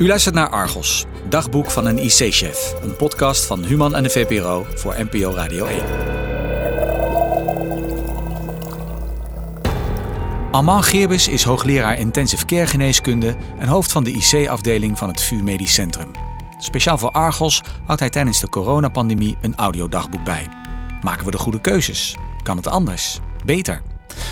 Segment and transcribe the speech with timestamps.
[0.00, 2.74] U luistert naar Argos, dagboek van een IC-chef.
[2.82, 5.82] Een podcast van Human en de VPRO voor NPO Radio 1.
[10.50, 15.42] Alman Geerbus is hoogleraar intensive care geneeskunde en hoofd van de IC-afdeling van het VU
[15.42, 16.10] Medisch Centrum.
[16.58, 20.48] Speciaal voor Argos houdt hij tijdens de coronapandemie een audiodagboek bij.
[21.02, 22.16] Maken we de goede keuzes?
[22.42, 23.20] Kan het anders?
[23.44, 23.82] Beter?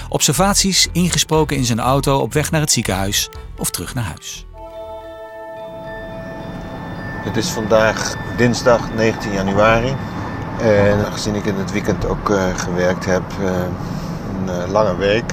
[0.09, 4.48] Observaties ingesproken in zijn auto op weg naar het ziekenhuis of terug naar huis.
[7.29, 9.97] Het is vandaag dinsdag 19 januari.
[10.61, 15.25] En aangezien ik in het weekend ook uh, gewerkt heb, uh, een uh, lange week.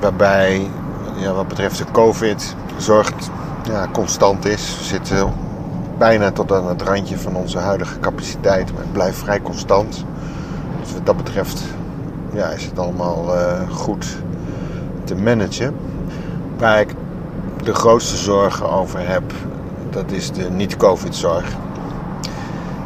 [0.00, 0.70] Waarbij
[1.16, 3.30] ja, wat betreft de COVID zorgt
[3.62, 4.76] ja, constant is.
[4.78, 5.32] We zitten
[5.98, 10.04] bijna tot aan het randje van onze huidige capaciteit, maar het blijft vrij constant.
[10.80, 11.62] Dus wat dat betreft
[12.32, 13.36] ja, is het allemaal
[13.70, 14.06] goed
[15.04, 15.76] te managen.
[16.58, 16.94] Waar ik
[17.62, 19.32] de grootste zorgen over heb,
[19.94, 21.44] dat is de niet-COVID-zorg.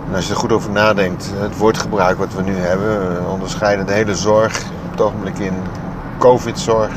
[0.09, 3.87] En als je er goed over nadenkt, het woordgebruik wat we nu hebben, we onderscheiden
[3.87, 5.55] de hele zorg op het ogenblik in
[6.19, 6.93] COVID-zorg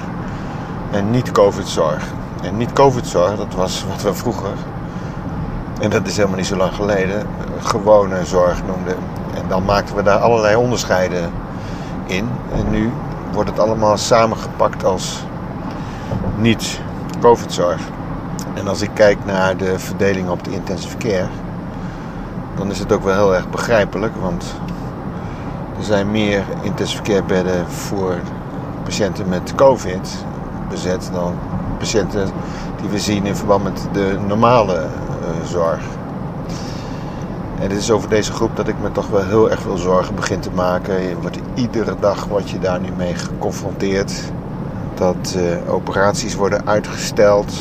[0.92, 2.04] en niet-COVID-zorg.
[2.44, 4.54] En niet-COVID-zorg, dat was wat we vroeger,
[5.82, 7.28] en dat is helemaal niet zo lang geleden,
[7.59, 8.95] gewone zorg noemden.
[9.36, 11.32] En dan maakten we daar allerlei onderscheiden
[12.06, 12.30] in.
[12.54, 12.92] En nu
[13.32, 15.23] wordt het allemaal samengepakt als
[16.38, 17.82] niet-COVID-zorg.
[18.62, 21.28] En als ik kijk naar de verdeling op de intensive care,
[22.56, 24.14] dan is het ook wel heel erg begrijpelijk.
[24.22, 24.56] Want
[25.78, 28.16] er zijn meer intensive care bedden voor
[28.84, 30.26] patiënten met COVID
[30.70, 31.34] bezet dan
[31.78, 32.30] patiënten
[32.82, 35.82] die we zien in verband met de normale uh, zorg.
[37.59, 40.16] En het is over deze groep dat ik me toch wel heel erg veel zorgen
[40.16, 41.02] begin te maken.
[41.02, 44.14] Je wordt iedere dag word je daar nu mee geconfronteerd.
[44.94, 47.54] Dat uh, operaties worden uitgesteld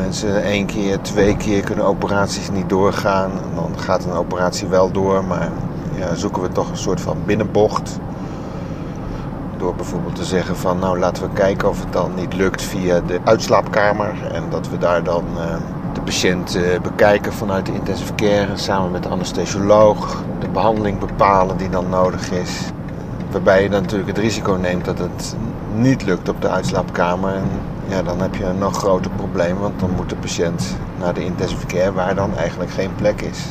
[0.00, 3.30] mensen één keer, twee keer kunnen operaties niet doorgaan.
[3.30, 5.50] En dan gaat een operatie wel door, maar
[5.98, 7.98] ja, zoeken we toch een soort van binnenbocht.
[9.56, 13.00] Door bijvoorbeeld te zeggen van nou laten we kijken of het dan niet lukt via
[13.00, 14.32] de uitslaapkamer.
[14.32, 15.42] En dat we daar dan uh,
[15.92, 18.56] de patiënt uh, bekijken vanuit de intensive care.
[18.56, 22.60] Samen met de anesthesioloog de behandeling bepalen die dan nodig is.
[23.30, 25.36] Waarbij je dan natuurlijk het risico neemt dat het
[25.74, 27.34] niet lukt op de uitslaapkamer.
[27.90, 31.24] Ja, dan heb je een nog groter probleem, want dan moet de patiënt naar de
[31.24, 33.44] intensive care waar dan eigenlijk geen plek is.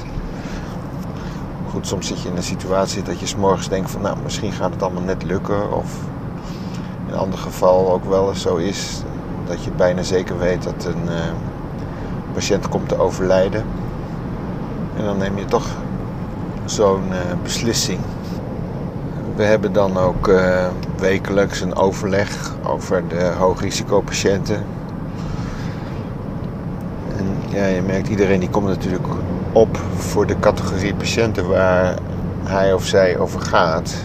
[1.70, 4.72] Goed, soms zit je in een situatie dat je s'morgens denkt van nou, misschien gaat
[4.72, 5.74] het allemaal net lukken.
[5.74, 5.96] Of
[7.08, 9.02] in een ander geval ook wel eens zo is
[9.46, 11.14] dat je bijna zeker weet dat een uh,
[12.34, 13.64] patiënt komt te overlijden.
[14.98, 15.68] En dan neem je toch
[16.66, 18.00] zo'n uh, beslissing.
[19.40, 20.66] We hebben dan ook uh,
[20.98, 24.66] wekelijks een overleg over de hoogrisicopatiënten.
[27.18, 29.08] En ja, je merkt, iedereen die komt natuurlijk
[29.52, 31.96] op voor de categorie patiënten waar
[32.44, 33.96] hij of zij over gaat.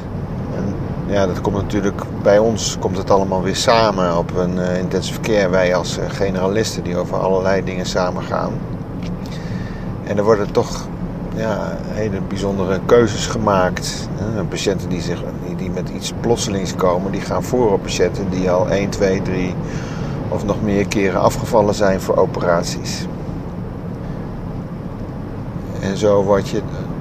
[0.57, 0.75] En
[1.13, 5.21] ja, dat komt natuurlijk bij ons komt het allemaal weer samen op een uh, intensive
[5.21, 5.49] care.
[5.49, 8.53] Wij als uh, generalisten die over allerlei dingen samen gaan.
[10.05, 10.87] En er worden toch
[11.37, 14.09] ja, hele bijzondere keuzes gemaakt.
[14.49, 15.23] Patiënten die, zich,
[15.57, 19.55] die met iets plotselings komen, die gaan voor op patiënten die al 1, 2, 3
[20.29, 23.07] of nog meer keren afgevallen zijn voor operaties.
[25.81, 26.61] En zo word je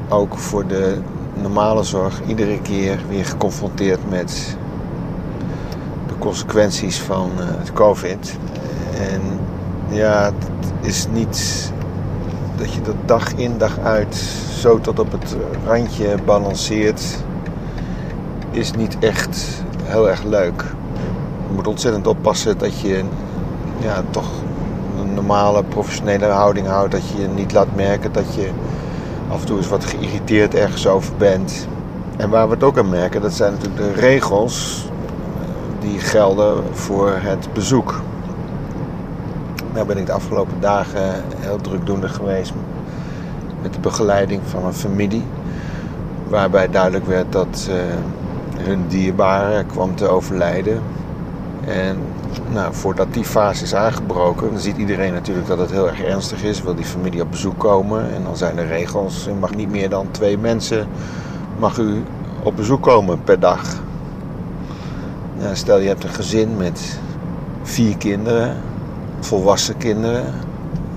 [0.09, 0.97] ook voor de
[1.33, 4.57] normale zorg iedere keer weer geconfronteerd met
[6.07, 8.37] de consequenties van het COVID.
[8.97, 9.21] En
[9.95, 11.71] ja, het is niet
[12.63, 14.15] dat je dat dag in dag uit
[14.59, 15.35] zo tot op het
[15.65, 17.17] randje balanceert,
[18.51, 20.63] is niet echt heel erg leuk.
[21.47, 23.03] Je moet ontzettend oppassen dat je
[23.79, 24.29] ja, toch
[24.99, 26.91] een normale professionele houding houdt.
[26.91, 28.49] Dat je je niet laat merken dat je
[29.29, 31.67] af en toe eens wat geïrriteerd ergens over bent.
[32.17, 34.87] En waar we het ook aan merken, dat zijn natuurlijk de regels
[35.79, 38.01] die gelden voor het bezoek.
[39.73, 42.53] Nou ben ik de afgelopen dagen heel drukdoende geweest
[43.61, 45.23] met de begeleiding van een familie.
[46.27, 47.75] Waarbij duidelijk werd dat uh,
[48.63, 50.81] hun dierbare kwam te overlijden.
[51.65, 51.97] En
[52.51, 56.61] nou, voordat die fase is aangebroken, ziet iedereen natuurlijk dat het heel erg ernstig is.
[56.61, 59.27] Wil die familie op bezoek komen en dan zijn er regels.
[59.27, 60.87] U mag niet meer dan twee mensen
[61.59, 62.03] mag u
[62.43, 63.61] op bezoek komen per dag.
[65.39, 66.99] Nou, stel je hebt een gezin met
[67.63, 68.57] vier kinderen
[69.23, 70.25] volwassen kinderen.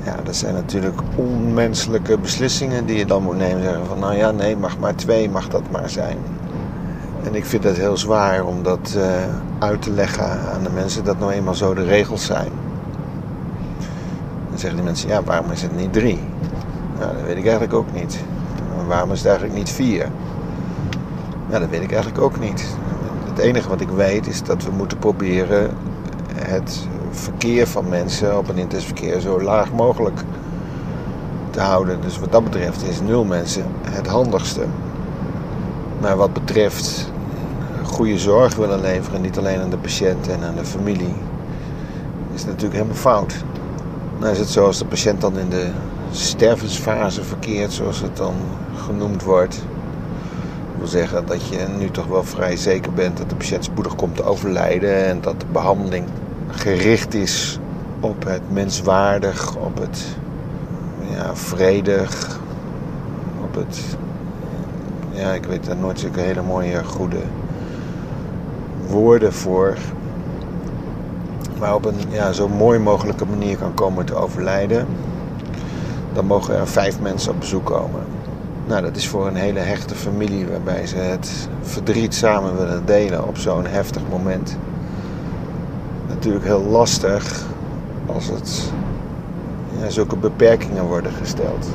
[0.05, 3.63] Ja, dat zijn natuurlijk onmenselijke beslissingen die je dan moet nemen.
[3.63, 6.19] Zeggen van, nou ja, nee, mag maar twee, mag dat maar zijn.
[7.25, 9.05] En ik vind het heel zwaar om dat uh,
[9.59, 12.51] uit te leggen aan de mensen dat nou eenmaal zo de regels zijn.
[14.51, 16.21] Dus zeggen die mensen, ja, waarom is het niet drie?
[16.99, 18.19] Nou, dat weet ik eigenlijk ook niet.
[18.87, 20.09] waarom is het eigenlijk niet vier?
[21.49, 22.67] Nou, dat weet ik eigenlijk ook niet.
[23.29, 25.71] Het enige wat ik weet is dat we moeten proberen
[26.35, 26.87] het
[27.17, 30.21] verkeer van mensen op een intensief verkeer zo laag mogelijk
[31.51, 32.01] te houden.
[32.01, 34.65] Dus wat dat betreft is nul mensen het handigste.
[36.01, 37.11] Maar wat betreft
[37.83, 41.15] goede zorg willen leveren, niet alleen aan de patiënt en aan de familie,
[42.35, 43.35] is natuurlijk helemaal fout.
[44.19, 45.69] Nou is het zo als de patiënt dan in de
[46.11, 48.35] stervensfase verkeert, zoals het dan
[48.87, 49.55] genoemd wordt.
[49.55, 53.95] Dat wil zeggen dat je nu toch wel vrij zeker bent dat de patiënt spoedig
[53.95, 56.05] komt te overlijden en dat de behandeling
[56.57, 57.59] gericht is
[58.01, 60.05] op het menswaardig, op het
[61.11, 62.41] ja, vredig,
[63.43, 63.81] op het.
[65.13, 67.21] Ja, ik weet daar nooit zulke hele mooie, goede
[68.89, 69.77] woorden voor.
[71.59, 74.87] Maar op een ja, zo mooi mogelijke manier kan komen te overlijden.
[76.13, 78.01] Dan mogen er vijf mensen op bezoek komen.
[78.67, 83.27] Nou, dat is voor een hele hechte familie waarbij ze het verdriet samen willen delen
[83.29, 84.57] op zo'n heftig moment.
[86.09, 87.47] Natuurlijk heel lastig
[88.07, 88.73] als het
[89.81, 91.67] ja, zulke beperkingen worden gesteld.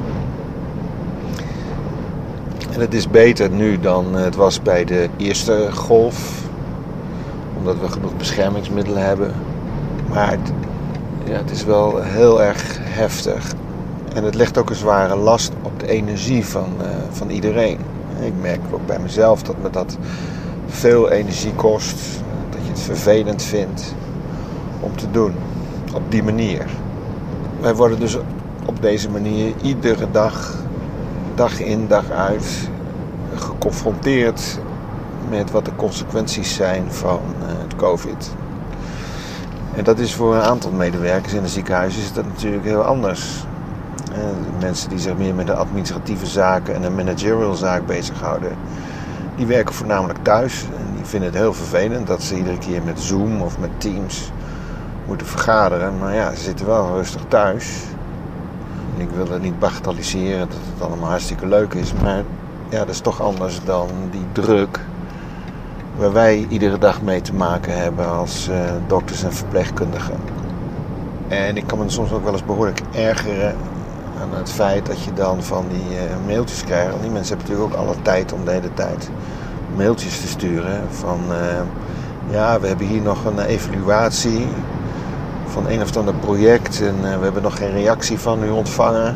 [2.74, 6.42] En het is beter nu dan het was bij de eerste golf,
[7.58, 9.34] omdat we genoeg beschermingsmiddelen hebben.
[10.10, 10.52] Maar het,
[11.26, 13.54] ja, het is wel heel erg heftig.
[14.14, 17.78] En het legt ook een zware last op de energie van, uh, van iedereen.
[18.22, 19.98] Ik merk ook bij mezelf dat me dat
[20.68, 21.98] veel energie kost.
[22.50, 23.94] Dat je het vervelend vindt
[24.98, 25.34] te doen.
[25.94, 26.66] Op die manier.
[27.62, 28.18] Wij worden dus
[28.66, 30.56] op deze manier iedere dag,
[31.36, 32.70] dag in, dag uit,
[33.36, 34.60] geconfronteerd
[35.30, 38.32] met wat de consequenties zijn van uh, het COVID.
[39.76, 43.46] En dat is voor een aantal medewerkers in een ziekenhuis is dat natuurlijk heel anders.
[44.60, 48.52] mensen die zich meer met de administratieve zaken en de managerial zaak bezighouden,
[49.36, 50.66] die werken voornamelijk thuis.
[50.78, 54.32] En die vinden het heel vervelend dat ze iedere keer met Zoom of met Teams
[55.12, 55.98] moeten vergaderen.
[55.98, 57.84] Maar ja, ze zitten wel rustig thuis.
[58.98, 61.94] Ik wil het niet bagatelliseren dat het allemaal hartstikke leuk is.
[62.04, 62.24] Maar
[62.70, 64.80] ja, dat is toch anders dan die druk
[65.98, 68.56] waar wij iedere dag mee te maken hebben als uh,
[68.88, 70.18] dokters en verpleegkundigen.
[71.28, 73.56] En ik kan me soms ook wel eens behoorlijk ergeren
[74.22, 77.02] aan het feit dat je dan van die uh, mailtjes krijgt.
[77.02, 79.10] Die mensen hebben natuurlijk ook alle tijd om de hele tijd
[79.76, 80.82] mailtjes te sturen.
[80.90, 81.36] Van uh,
[82.30, 84.48] ja, we hebben hier nog een evaluatie
[85.52, 89.16] van een of ander project en we hebben nog geen reactie van u ontvangen.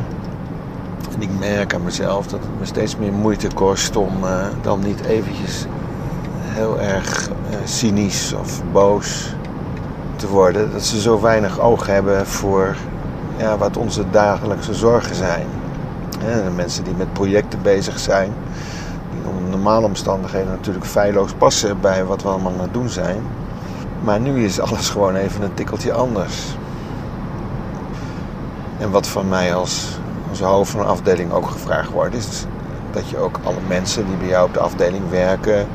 [1.14, 4.12] En ik merk aan mezelf dat het me steeds meer moeite kost om
[4.62, 5.66] dan niet eventjes
[6.56, 9.34] heel erg uh, cynisch of boos
[10.16, 10.72] te worden.
[10.72, 12.76] Dat ze zo weinig oog hebben voor
[13.36, 15.46] ja, wat onze dagelijkse zorgen zijn.
[16.18, 18.32] de mensen die met projecten bezig zijn,
[19.10, 23.22] die onder normale omstandigheden natuurlijk feilloos passen bij wat we allemaal aan het doen zijn.
[24.06, 26.56] Maar nu is alles gewoon even een tikkeltje anders.
[28.78, 29.98] En wat van mij als,
[30.30, 32.44] als hoofd van een afdeling ook gevraagd wordt, is
[32.90, 35.66] dat je ook alle mensen die bij jou op de afdeling werken,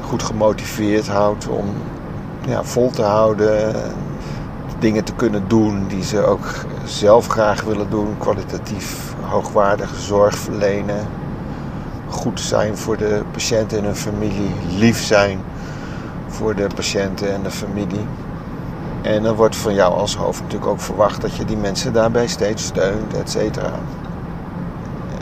[0.00, 1.66] goed gemotiveerd houdt om
[2.46, 3.74] ja, vol te houden.
[4.78, 6.46] Dingen te kunnen doen die ze ook
[6.84, 8.14] zelf graag willen doen.
[8.18, 11.06] Kwalitatief hoogwaardige zorg verlenen.
[12.08, 14.50] Goed zijn voor de patiënt en hun familie.
[14.76, 15.40] Lief zijn
[16.30, 18.06] voor de patiënten en de familie.
[19.02, 22.26] En dan wordt van jou als hoofd natuurlijk ook verwacht dat je die mensen daarbij
[22.26, 23.72] steeds steunt, et cetera.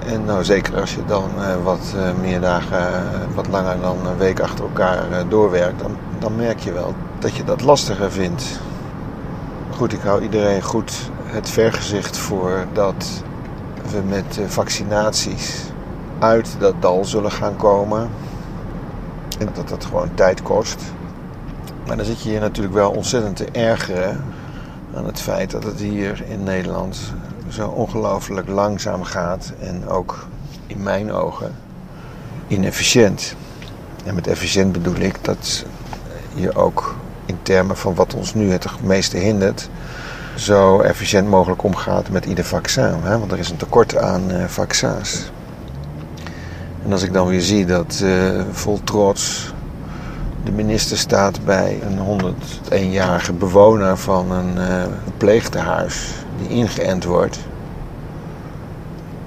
[0.06, 4.06] En nou, zeker als je dan uh, wat uh, meer dagen, uh, wat langer dan
[4.06, 8.60] een week achter elkaar doorwerkt, dan, dan merk je wel dat je dat lastiger vindt.
[9.76, 13.22] Goed, ik hou iedereen goed het vergezicht voor dat
[13.90, 15.62] we met vaccinaties
[16.18, 18.10] uit dat dal zullen gaan komen.
[19.38, 20.82] En dat dat gewoon tijd kost.
[21.88, 24.24] Maar dan zit je hier natuurlijk wel ontzettend te ergeren
[24.94, 26.98] aan het feit dat het hier in Nederland
[27.48, 30.26] zo ongelooflijk langzaam gaat en ook
[30.66, 31.54] in mijn ogen
[32.48, 33.34] inefficiënt.
[34.04, 35.64] En met efficiënt bedoel ik dat
[36.34, 36.94] je ook
[37.26, 39.68] in termen van wat ons nu het meeste hindert,
[40.36, 42.94] zo efficiënt mogelijk omgaat met ieder vaccin.
[43.02, 43.18] Hè?
[43.18, 45.30] Want er is een tekort aan uh, vaccins.
[46.84, 49.52] En als ik dan weer zie dat uh, vol trots
[50.48, 52.22] de minister staat bij een
[52.70, 54.84] 101-jarige bewoner van een uh,
[55.16, 57.38] pleegtehuis die ingeënt wordt.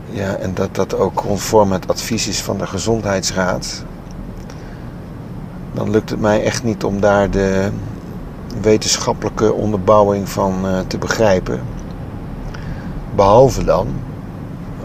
[0.10, 3.84] Ja, en dat dat ook conform het advies is van de gezondheidsraad.
[5.74, 7.70] Dan lukt het mij echt niet om daar de
[8.62, 11.62] wetenschappelijke onderbouwing van uh, te begrijpen.
[13.16, 13.88] Behalve dan,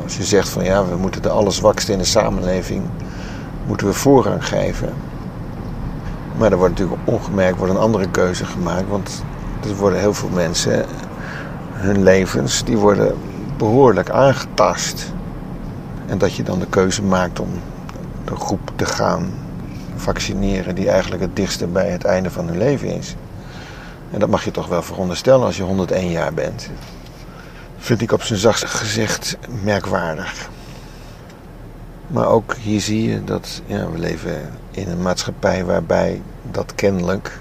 [0.02, 2.82] als je zegt van ja, we moeten de allerzwakste in de samenleving
[3.66, 4.92] moeten we voorrang geven.
[6.36, 8.88] Maar er wordt natuurlijk ongemerkt wordt een andere keuze gemaakt.
[8.88, 9.22] Want
[9.64, 10.84] er worden heel veel mensen,
[11.72, 13.16] hun levens, die worden
[13.56, 15.12] behoorlijk aangetast.
[16.06, 17.48] En dat je dan de keuze maakt om
[18.24, 19.30] de groep te gaan
[19.96, 23.14] vaccineren die eigenlijk het dichtste bij het einde van hun leven is.
[24.10, 26.70] En dat mag je toch wel veronderstellen als je 101 jaar bent.
[27.78, 30.48] Vind ik op zijn zachtst gezegd merkwaardig.
[32.06, 37.40] Maar ook hier zie je dat ja, we leven in een maatschappij waarbij dat kennelijk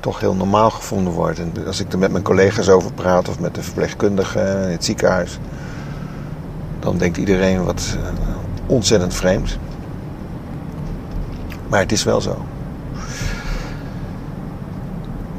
[0.00, 1.38] toch heel normaal gevonden wordt.
[1.38, 4.84] En als ik er met mijn collega's over praat of met de verpleegkundigen in het
[4.84, 5.38] ziekenhuis,
[6.80, 8.08] dan denkt iedereen wat eh,
[8.66, 9.58] ontzettend vreemd.
[11.68, 12.44] Maar het is wel zo.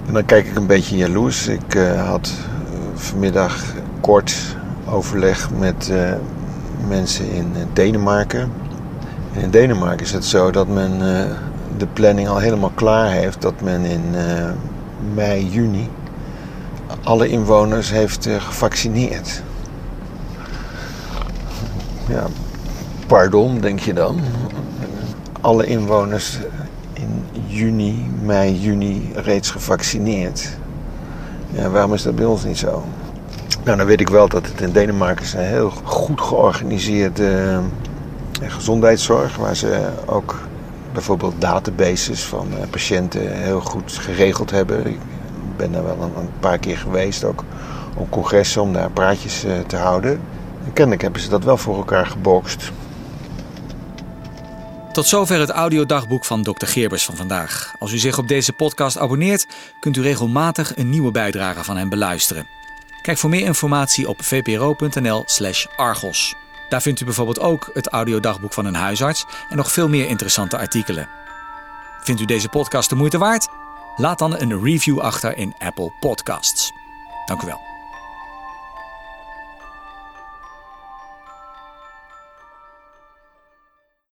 [0.08, 1.48] En dan kijk ik een beetje jaloers.
[1.48, 2.32] Ik uh, had
[2.74, 3.64] uh, vanmiddag
[4.02, 5.92] kort overleg met
[6.88, 8.52] mensen in Denemarken.
[9.34, 11.00] En in Denemarken is het zo dat men
[11.78, 13.42] de planning al helemaal klaar heeft.
[13.42, 14.02] Dat men in
[15.14, 15.90] mei, juni
[17.04, 19.44] alle inwoners heeft gevaccineerd.
[22.08, 22.26] Ja,
[23.08, 24.20] pardon, denk je dan
[25.42, 26.40] alle inwoners
[26.94, 30.50] in juni, mei, juni reeds gevaccineerd.
[31.52, 32.84] Ja, waarom is dat bij ons niet zo?
[33.66, 37.60] Nou, dan weet ik wel dat het in Denemarken is een heel goed georganiseerde
[38.42, 40.36] uh, gezondheidszorg, waar ze ook
[40.94, 44.88] bijvoorbeeld databases van uh, patiënten heel goed geregeld hebben.
[44.88, 45.00] Ik
[45.58, 47.44] ben daar wel een, paar keer geweest, ook
[47.98, 50.12] op congressen om daar praatjes uh, te houden.
[50.66, 52.72] En kennelijk hebben ze dat wel voor elkaar gebokst.
[54.92, 56.66] Tot zover het audiodagboek van Dr.
[56.66, 57.76] Geerbers van vandaag.
[57.80, 59.48] Als u zich op deze podcast abonneert,
[59.80, 62.56] kunt u regelmatig een nieuwe bijdrage van hem beluisteren.
[63.06, 66.36] Kijk voor meer informatie op vpro.nl/slash argos.
[66.70, 70.58] Daar vindt u bijvoorbeeld ook het audiodagboek van een huisarts en nog veel meer interessante
[70.58, 71.10] artikelen.
[72.02, 73.48] Vindt u deze podcast de moeite waard?
[73.96, 76.72] Laat dan een review achter in Apple Podcasts.
[77.26, 77.75] Dank u wel.